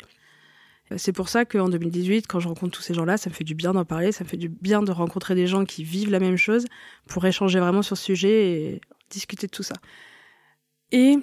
[0.92, 3.44] Euh, c'est pour ça qu'en 2018, quand je rencontre tous ces gens-là, ça me fait
[3.44, 6.10] du bien d'en parler, ça me fait du bien de rencontrer des gens qui vivent
[6.10, 6.66] la même chose
[7.08, 9.74] pour échanger vraiment sur ce sujet et discuter de tout ça.
[10.92, 11.16] Et,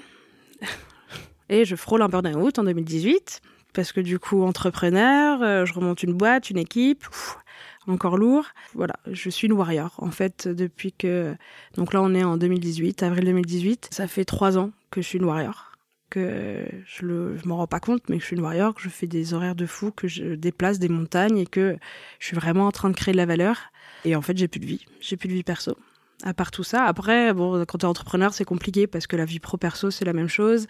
[1.49, 3.41] et je frôle un burn-out en 2018,
[3.73, 7.05] parce que du coup, entrepreneur, euh, je remonte une boîte, une équipe,
[7.87, 8.45] encore lourd.
[8.73, 9.95] Voilà, je suis une warrior.
[9.97, 11.35] En fait, depuis que...
[11.75, 13.89] Donc là, on est en 2018, avril 2018.
[13.91, 15.71] Ça fait trois ans que je suis une warrior.
[16.09, 18.89] Que je ne m'en rends pas compte, mais que je suis une warrior, que je
[18.89, 21.77] fais des horaires de fou, que je déplace des montagnes et que
[22.19, 23.57] je suis vraiment en train de créer de la valeur.
[24.05, 24.85] Et en fait, j'ai plus de vie.
[25.01, 25.75] J'ai plus de vie perso
[26.23, 26.85] à part tout ça.
[26.85, 30.05] Après, bon, quand tu es entrepreneur, c'est compliqué parce que la vie pro perso, c'est
[30.05, 30.67] la même chose.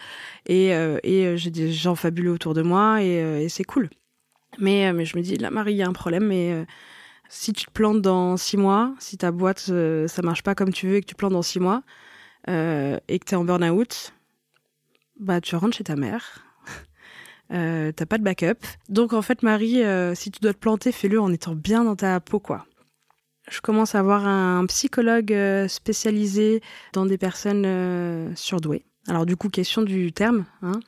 [0.47, 3.63] Et, euh, et euh, j'ai des gens fabuleux autour de moi et, euh, et c'est
[3.63, 3.89] cool.
[4.59, 6.65] Mais, mais je me dis, là, Marie, il y a un problème, mais
[7.33, 10.71] si tu te plantes dans six mois, si ta boîte euh, ça marche pas comme
[10.71, 11.81] tu veux et que tu plantes dans six mois
[12.47, 14.13] euh, et que tu es en burn-out,
[15.19, 16.45] bah tu rentres chez ta mère.
[17.53, 18.63] euh, t'as pas de backup.
[18.87, 21.95] Donc en fait Marie, euh, si tu dois te planter, fais-le en étant bien dans
[21.95, 22.67] ta peau quoi.
[23.49, 25.35] Je commence à avoir un psychologue
[25.67, 26.61] spécialisé
[26.93, 28.85] dans des personnes surdouées.
[29.07, 30.79] Alors du coup, question du terme, hein,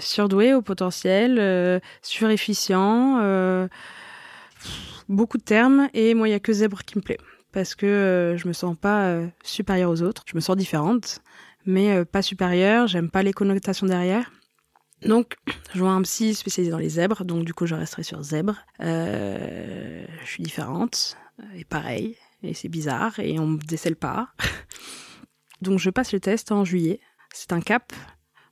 [0.00, 3.68] surdoué au potentiel, surefficient,
[5.08, 5.88] beaucoup de termes.
[5.94, 7.18] Et moi il y a que zèbre qui me plaît.
[7.52, 11.22] Parce que euh, je me sens pas euh, supérieure aux autres, je me sens différente
[11.68, 14.32] mais euh, pas supérieure, j'aime pas les connotations derrière.
[15.02, 15.36] Donc,
[15.74, 18.56] je vois un psy spécialisé dans les zèbres, donc du coup, je resterai sur zèbre.
[18.80, 21.16] je suis différente,
[21.54, 24.32] et pareil, et c'est bizarre, et on me décèle pas.
[25.62, 27.00] donc, je passe le test en juillet.
[27.32, 27.92] C'est un cap.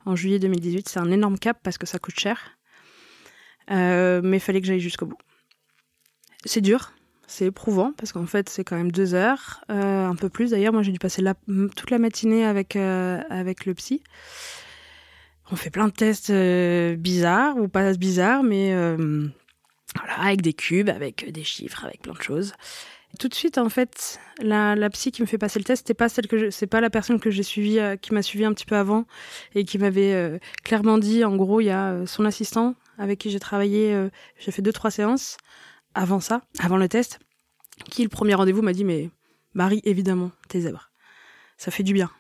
[0.05, 2.57] En juillet 2018, c'est un énorme cap parce que ça coûte cher.
[3.69, 5.19] mais il fallait que j'aille jusqu'au bout.
[6.45, 6.93] C'est dur,
[7.27, 10.73] c'est éprouvant parce qu'en fait c'est quand même deux heures, euh, un peu plus d'ailleurs.
[10.73, 11.23] Moi j'ai dû passer
[11.75, 14.03] toute la matinée avec euh, avec le psy.
[15.51, 18.75] On fait plein de tests euh, bizarres ou pas bizarres, mais
[19.95, 22.53] voilà avec des cubes, avec des chiffres, avec plein de choses.
[23.21, 26.09] tout de suite en fait, la, psy qui me fait passer le test, c'était pas
[26.09, 28.77] celle que c'est pas la personne que j'ai suivie, qui m'a suivi un petit peu
[28.77, 29.07] avant
[29.55, 33.41] et qui m'avait clairement dit, en gros, il y a son assistant avec qui j'ai
[33.41, 35.37] travaillé, j'ai fait deux trois séances
[35.95, 37.21] avant ça, avant le test,
[37.91, 39.11] qui le premier rendez-vous m'a dit mais
[39.55, 40.91] Marie évidemment t'es zèbre,
[41.57, 42.11] ça fait du bien.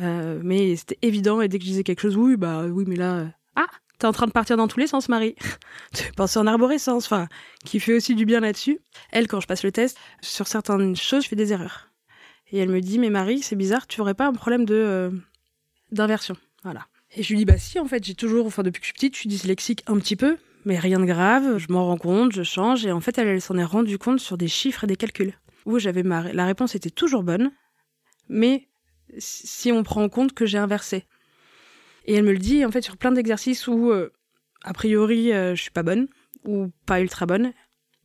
[0.00, 2.96] Euh, mais c'était évident et dès que je disais quelque chose oui bah oui mais
[2.96, 3.66] là euh, ah
[3.98, 5.34] t'es en train de partir dans tous les sens Marie,
[5.94, 7.28] tu penses en arborescence enfin
[7.64, 8.78] qui fait aussi du bien là-dessus.
[9.10, 11.90] Elle quand je passe le test sur certaines choses je fais des erreurs
[12.50, 15.10] et elle me dit mais Marie c'est bizarre tu aurais pas un problème de euh,
[15.92, 16.86] d'inversion voilà.
[17.16, 18.94] Et je lui dis bah si en fait j'ai toujours enfin depuis que je suis
[18.94, 22.32] petite je suis dyslexique un petit peu mais rien de grave, je m'en rends compte,
[22.32, 24.96] je change, et en fait, elle, s'en est rendue compte sur des chiffres et des
[24.96, 25.34] calculs.
[25.66, 26.32] Où j'avais ma...
[26.32, 27.50] La réponse était toujours bonne,
[28.28, 28.68] mais
[29.18, 31.04] si on prend en compte que j'ai inversé.
[32.06, 34.12] Et elle me le dit en fait sur plein d'exercices où euh,
[34.62, 36.08] a priori je suis pas bonne
[36.44, 37.52] ou pas ultra bonne.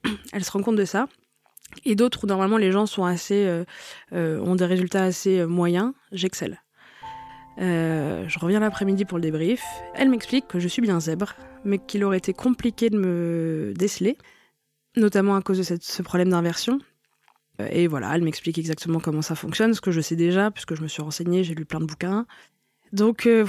[0.33, 1.07] Elle se rend compte de ça.
[1.83, 3.63] Et d'autres où normalement les gens sont assez
[4.11, 6.61] ont des résultats assez moyens, j'excelle.
[7.57, 9.63] je reviens l'après-midi pour le débrief.
[9.95, 11.33] Elle m'explique que je suis bien zèbre,
[11.65, 14.17] mais qu'il aurait été compliqué de me déceler,
[14.95, 16.79] notamment à cause de ce problème d'inversion.
[17.59, 20.75] Euh, et voilà, elle m'explique exactement comment ça fonctionne, ce que je sais déjà, puisque
[20.75, 22.25] je me suis renseignée, j'ai lu plein de bouquins.
[22.91, 23.45] Donc, euh,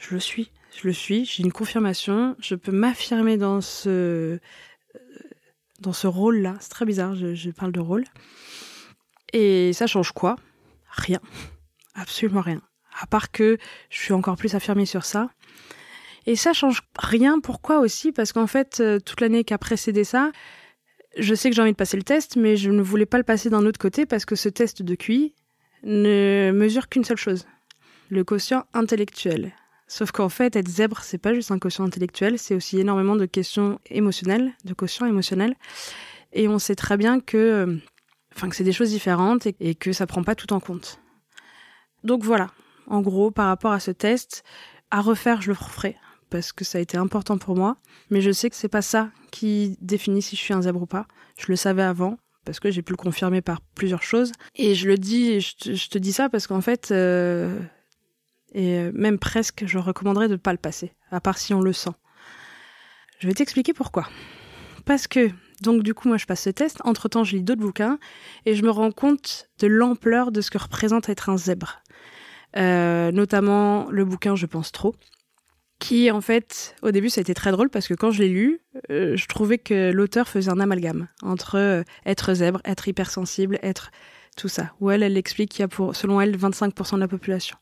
[0.00, 4.38] je le suis, je le suis, j'ai une confirmation, je peux m'affirmer dans ce, euh,
[5.80, 6.54] dans ce rôle-là.
[6.60, 8.04] C'est très bizarre, je, je, parle de rôle.
[9.32, 10.36] Et ça change quoi?
[10.90, 11.20] Rien.
[11.94, 12.62] Absolument rien.
[13.00, 13.58] À part que
[13.90, 15.28] je suis encore plus affirmée sur ça.
[16.24, 17.40] Et ça change rien.
[17.40, 18.10] Pourquoi aussi?
[18.10, 20.32] Parce qu'en fait, toute l'année qui a précédé ça,
[21.18, 23.24] je sais que j'ai envie de passer le test, mais je ne voulais pas le
[23.24, 25.34] passer d'un autre côté parce que ce test de QI
[25.82, 27.46] ne mesure qu'une seule chose
[28.10, 29.52] le quotient intellectuel.
[29.88, 33.26] Sauf qu'en fait, être zèbre, c'est pas juste un quotient intellectuel, c'est aussi énormément de
[33.26, 35.54] questions émotionnelles, de quotient émotionnel.
[36.32, 37.78] Et on sait très bien que,
[38.34, 41.00] enfin, que c'est des choses différentes et, que ça prend pas tout en compte.
[42.04, 42.50] Donc voilà.
[42.88, 44.44] En gros, par rapport à ce test,
[44.90, 45.96] à refaire, je le referai
[46.30, 47.76] parce que ça a été important pour moi.
[48.10, 50.86] Mais je sais que c'est pas ça qui définit si je suis un zèbre ou
[50.86, 51.06] pas.
[51.38, 54.32] Je le savais avant parce que j'ai pu le confirmer par plusieurs choses.
[54.54, 57.58] Et je le dis, je te, dis ça parce qu'en fait, euh,
[58.54, 61.72] et même presque, je recommanderais de ne pas le passer, à part si on le
[61.72, 61.90] sent.
[63.18, 64.08] Je vais t'expliquer pourquoi.
[64.84, 65.30] Parce que,
[65.62, 67.98] donc du coup, moi je passe ce test, entre-temps je lis d'autres bouquins,
[68.46, 71.80] et je me rends compte de l'ampleur de ce que représente être un zèbre.
[72.56, 74.94] Euh, notamment le bouquin Je pense trop,
[75.78, 78.28] qui en fait, au début, ça a été très drôle parce que quand je l'ai
[78.28, 78.60] lu,
[78.90, 83.90] euh, je trouvais que l'auteur faisait un amalgame entre euh, être zèbre, être hypersensible, être
[84.36, 84.72] tout ça.
[84.80, 87.56] Où elle, elle explique qu'il y a pour, selon elle, 25% de la population.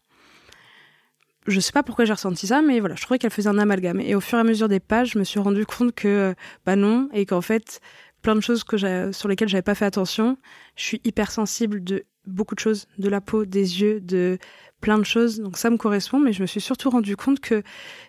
[1.47, 4.01] Je sais pas pourquoi j'ai ressenti ça, mais voilà, je trouvais qu'elle faisait un amalgame.
[4.01, 6.35] Et au fur et à mesure des pages, je me suis rendu compte que, euh,
[6.65, 7.81] bah non, et qu'en fait,
[8.23, 10.39] plein de choses que sur lesquelles j'avais pas fait attention,
[10.77, 14.39] je suis hypersensible de beaucoup de choses, de la peau, des yeux, de
[14.85, 15.41] plein de choses.
[15.41, 17.63] Donc ça me correspond, mais je me suis surtout rendu compte que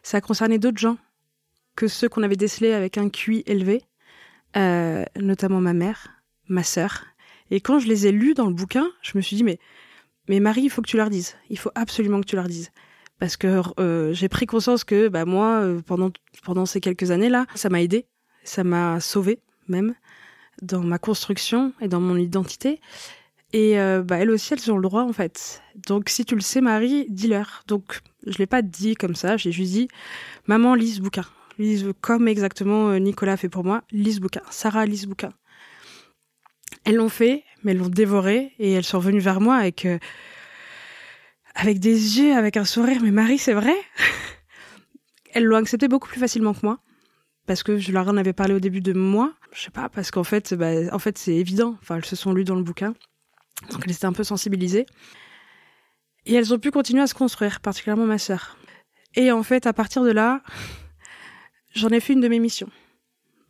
[0.04, 0.98] ça concernait d'autres gens
[1.78, 3.82] que ceux qu'on avait décelés avec un QI élevé,
[4.58, 7.06] euh, notamment ma mère, ma sœur.
[7.50, 9.58] Et quand je les ai lus dans le bouquin, je me suis dit mais
[10.28, 11.36] mais Marie, il faut que tu leur dises.
[11.50, 12.72] Il faut absolument que tu leur dises.
[13.20, 16.12] Parce que euh, j'ai pris conscience que bah, moi, euh, pendant,
[16.44, 18.06] pendant ces quelques années-là, ça m'a aidé,
[18.44, 19.96] ça m'a sauvé même
[20.62, 22.82] dans ma construction et dans mon identité.
[23.56, 25.64] Et euh, bah, elles aussi, elles ont le droit, en fait.
[25.88, 27.64] Donc, si tu le sais, Marie, dis-leur.
[27.68, 29.88] Donc, je l'ai pas dit comme ça, j'ai juste dit,
[30.46, 31.24] maman, lis ce bouquin.
[31.58, 34.42] Lise comme exactement euh, Nicolas fait pour moi, lis ce bouquin.
[34.50, 35.32] Sarah, lis ce bouquin.
[36.84, 40.00] Elles l'ont fait, mais elles l'ont dévoré, et elles sont revenues vers moi avec, euh,
[41.54, 43.00] avec des yeux, avec un sourire.
[43.02, 43.76] Mais Marie, c'est vrai?
[45.34, 46.80] Elles l'ont accepté beaucoup plus facilement que moi
[47.46, 49.34] parce que je leur en avais parlé au début de moi.
[49.54, 51.78] Je sais pas, parce qu'en fait, bah, en fait, c'est évident.
[51.82, 52.96] Enfin, elles se sont lues dans le bouquin.
[53.72, 54.86] Donc elles étaient un peu sensibilisées.
[56.26, 58.58] Et elles ont pu continuer à se construire, particulièrement ma sœur.
[59.16, 60.42] Et en fait, à partir de là,
[61.76, 62.70] j'en ai fait une de mes missions.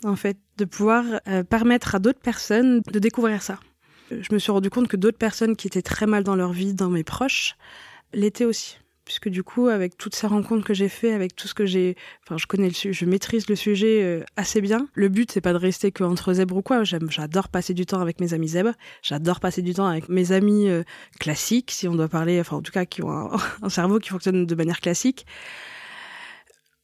[0.03, 3.59] En fait, de pouvoir euh, permettre à d'autres personnes de découvrir ça.
[4.11, 6.73] Je me suis rendu compte que d'autres personnes qui étaient très mal dans leur vie,
[6.73, 7.55] dans mes proches,
[8.13, 11.53] l'étaient aussi puisque du coup, avec toutes ces rencontres que j'ai fait, avec tout ce
[11.53, 14.87] que j'ai, enfin, je connais le sujet, je maîtrise le sujet euh, assez bien.
[14.95, 16.83] Le but, c'est pas de rester qu'entre zèbres ou quoi.
[16.83, 18.73] J'adore passer du temps avec mes amis zèbres.
[19.03, 20.83] J'adore passer du temps avec mes amis euh,
[21.19, 24.09] classiques, si on doit parler, enfin, en tout cas, qui ont un, un cerveau qui
[24.09, 25.25] fonctionne de manière classique.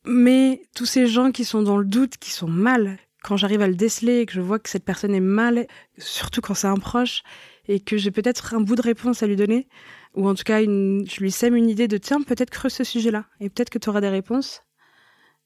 [0.05, 3.67] Mais tous ces gens qui sont dans le doute, qui sont mal, quand j'arrive à
[3.67, 6.77] le déceler et que je vois que cette personne est mal, surtout quand c'est un
[6.77, 7.23] proche,
[7.67, 9.67] et que j'ai peut-être un bout de réponse à lui donner,
[10.15, 12.83] ou en tout cas une, je lui sème une idée de tiens peut-être creuse ce
[12.83, 14.63] sujet-là et peut-être que tu auras des réponses.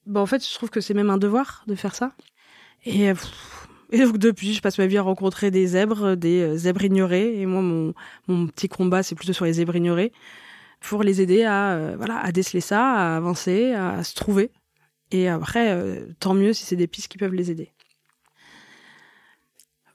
[0.06, 2.12] Bon en fait je trouve que c'est même un devoir de faire ça.
[2.84, 3.12] Et,
[3.92, 7.40] et donc depuis je passe ma vie à rencontrer des zèbres, des euh, zèbres ignorés
[7.40, 10.12] et moi mon, petit combat c'est plutôt sur les zèbres ignorés
[10.80, 14.50] pour les aider à euh, voilà à déceler ça, à avancer, à se trouver.
[15.12, 17.72] Et après euh, tant mieux si c'est des pistes qui peuvent les aider.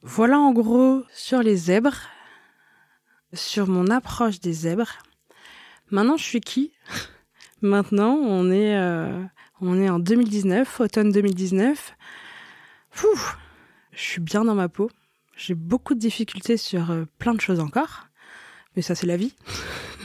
[0.02, 2.10] Voilà en gros sur les zèbres
[3.34, 5.00] sur mon approche des zèbres.
[5.89, 6.72] Maintenant, je suis qui?
[7.62, 9.24] Maintenant, on est, euh,
[9.60, 11.96] on est en 2019, automne 2019.
[12.91, 13.08] Fou
[13.91, 14.89] je suis bien dans ma peau.
[15.36, 18.08] J'ai beaucoup de difficultés sur euh, plein de choses encore.
[18.76, 19.34] Mais ça, c'est la vie.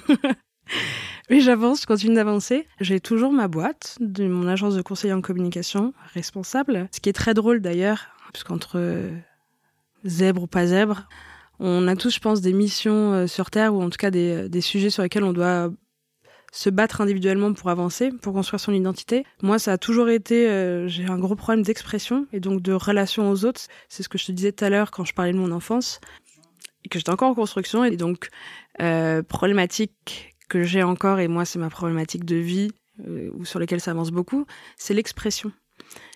[1.31, 2.67] mais j'avance, je continue d'avancer.
[2.81, 6.89] J'ai toujours ma boîte de mon agence de conseil en communication responsable.
[6.93, 9.17] Ce qui est très drôle d'ailleurs, puisqu'entre euh,
[10.05, 11.09] zèbre ou pas zèbre,
[11.59, 14.49] on a tous, je pense, des missions euh, sur Terre ou en tout cas des,
[14.49, 15.71] des, sujets sur lesquels on doit
[16.57, 19.25] se battre individuellement pour avancer, pour construire son identité.
[19.42, 23.31] Moi, ça a toujours été, euh, j'ai un gros problème d'expression et donc de relation
[23.31, 23.61] aux autres.
[23.88, 26.01] C'est ce que je te disais tout à l'heure quand je parlais de mon enfance
[26.85, 28.31] et que j'étais encore en construction et donc
[28.81, 32.71] euh, problématique que j'ai encore et moi c'est ma problématique de vie
[33.07, 35.53] euh, ou sur lesquelles ça avance beaucoup, c'est l'expression.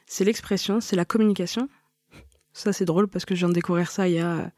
[0.06, 1.68] C'est l'expression, c'est la communication.
[2.52, 4.50] Ça c'est drôle parce que je viens de découvrir ça il y a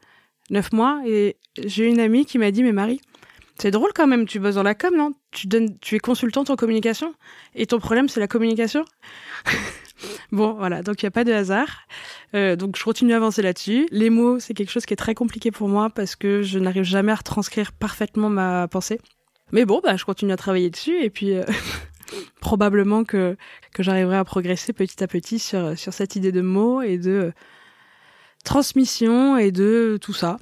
[0.49, 3.01] neuf mois et j'ai une amie qui m'a dit mais Marie
[3.59, 5.11] c'est drôle quand même, tu bosses dans la com, non?
[5.31, 7.13] Tu, donnes, tu es consultante en communication
[7.55, 8.83] et ton problème c'est la communication?
[10.31, 11.87] Bon, voilà, donc il n'y a pas de hasard.
[12.33, 13.87] Euh, donc je continue à avancer là-dessus.
[13.91, 16.83] Les mots, c'est quelque chose qui est très compliqué pour moi parce que je n'arrive
[16.83, 18.99] jamais à retranscrire parfaitement ma pensée.
[19.51, 21.43] Mais bon, bah, je continue à travailler dessus et puis euh,
[22.41, 23.37] probablement que,
[23.73, 27.31] que j'arriverai à progresser petit à petit sur, sur cette idée de mots et de
[28.43, 30.37] transmission et de tout ça.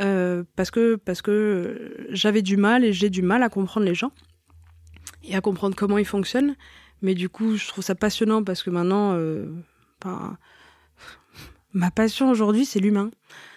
[0.00, 3.96] Euh, parce que parce que j'avais du mal et j'ai du mal à comprendre les
[3.96, 4.12] gens
[5.24, 6.54] et à comprendre comment ils fonctionnent.
[7.02, 9.46] Mais du coup, je trouve ça passionnant parce que maintenant, euh,
[11.72, 13.10] ma passion aujourd'hui, c'est l'humain.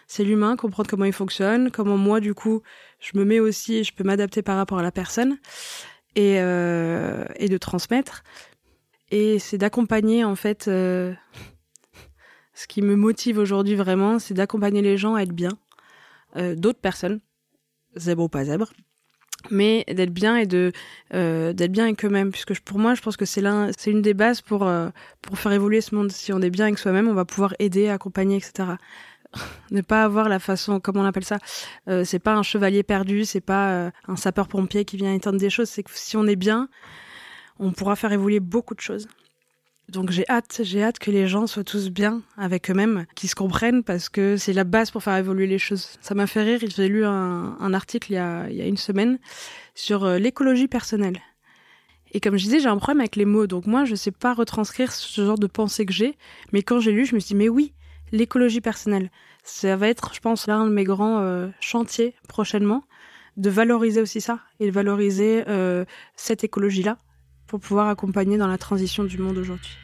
[0.08, 2.62] C'est l'humain, comprendre comment il fonctionne, comment moi, du coup,
[3.00, 5.38] je me mets aussi et je peux m'adapter par rapport à la personne
[6.16, 8.24] et, euh, et de transmettre.
[9.10, 10.70] Et c'est d'accompagner, en fait,
[12.62, 15.58] ce qui me motive aujourd'hui vraiment, c'est d'accompagner les gens à être bien,
[16.38, 17.20] euh, d'autres personnes,
[17.96, 18.72] zèbre ou pas zèbre,
[19.50, 20.72] mais d'être bien et de
[21.16, 22.32] euh, d'être bien avec eux-mêmes.
[22.32, 24.90] Puisque pour moi je pense que c'est l'un c'est une des bases pour euh,
[25.24, 26.12] pour faire évoluer ce monde.
[26.12, 28.70] Si on est bien avec soi-même on va pouvoir aider accompagner etc
[29.72, 31.40] ne pas avoir la façon comment on appelle ça
[32.04, 35.70] c'est pas un chevalier perdu c'est pas un sapeur pompier qui vient éteindre des choses.
[35.70, 36.70] C'est que si on est bien
[37.58, 39.08] on pourra faire évoluer beaucoup de choses
[39.92, 43.36] donc j'ai hâte, j'ai hâte que les gens soient tous bien avec eux-mêmes, qu'ils se
[43.36, 45.98] comprennent parce que c'est la base pour faire évoluer les choses.
[46.00, 49.20] Ça m'a fait rire, j'ai lu un, un, article il y, a, une semaine
[49.76, 51.20] sur euh, l'écologie personnelle.
[52.14, 54.34] Et comme je disais, j'ai un problème avec les mots, donc moi je sais pas
[54.34, 56.18] retranscrire ce genre de pensée que j'ai,
[56.54, 57.74] mais quand j'ai lu, je me suis dit mais oui,
[58.14, 59.12] l'écologie personnelle,
[59.44, 62.84] ça va être, je pense, l'un de mes grands euh, chantiers prochainement,
[63.36, 65.84] de valoriser aussi ça et de valoriser euh,
[66.16, 66.98] cette écologie-là
[67.52, 69.78] pour pouvoir accompagner dans la transition du monde aujourd'hui.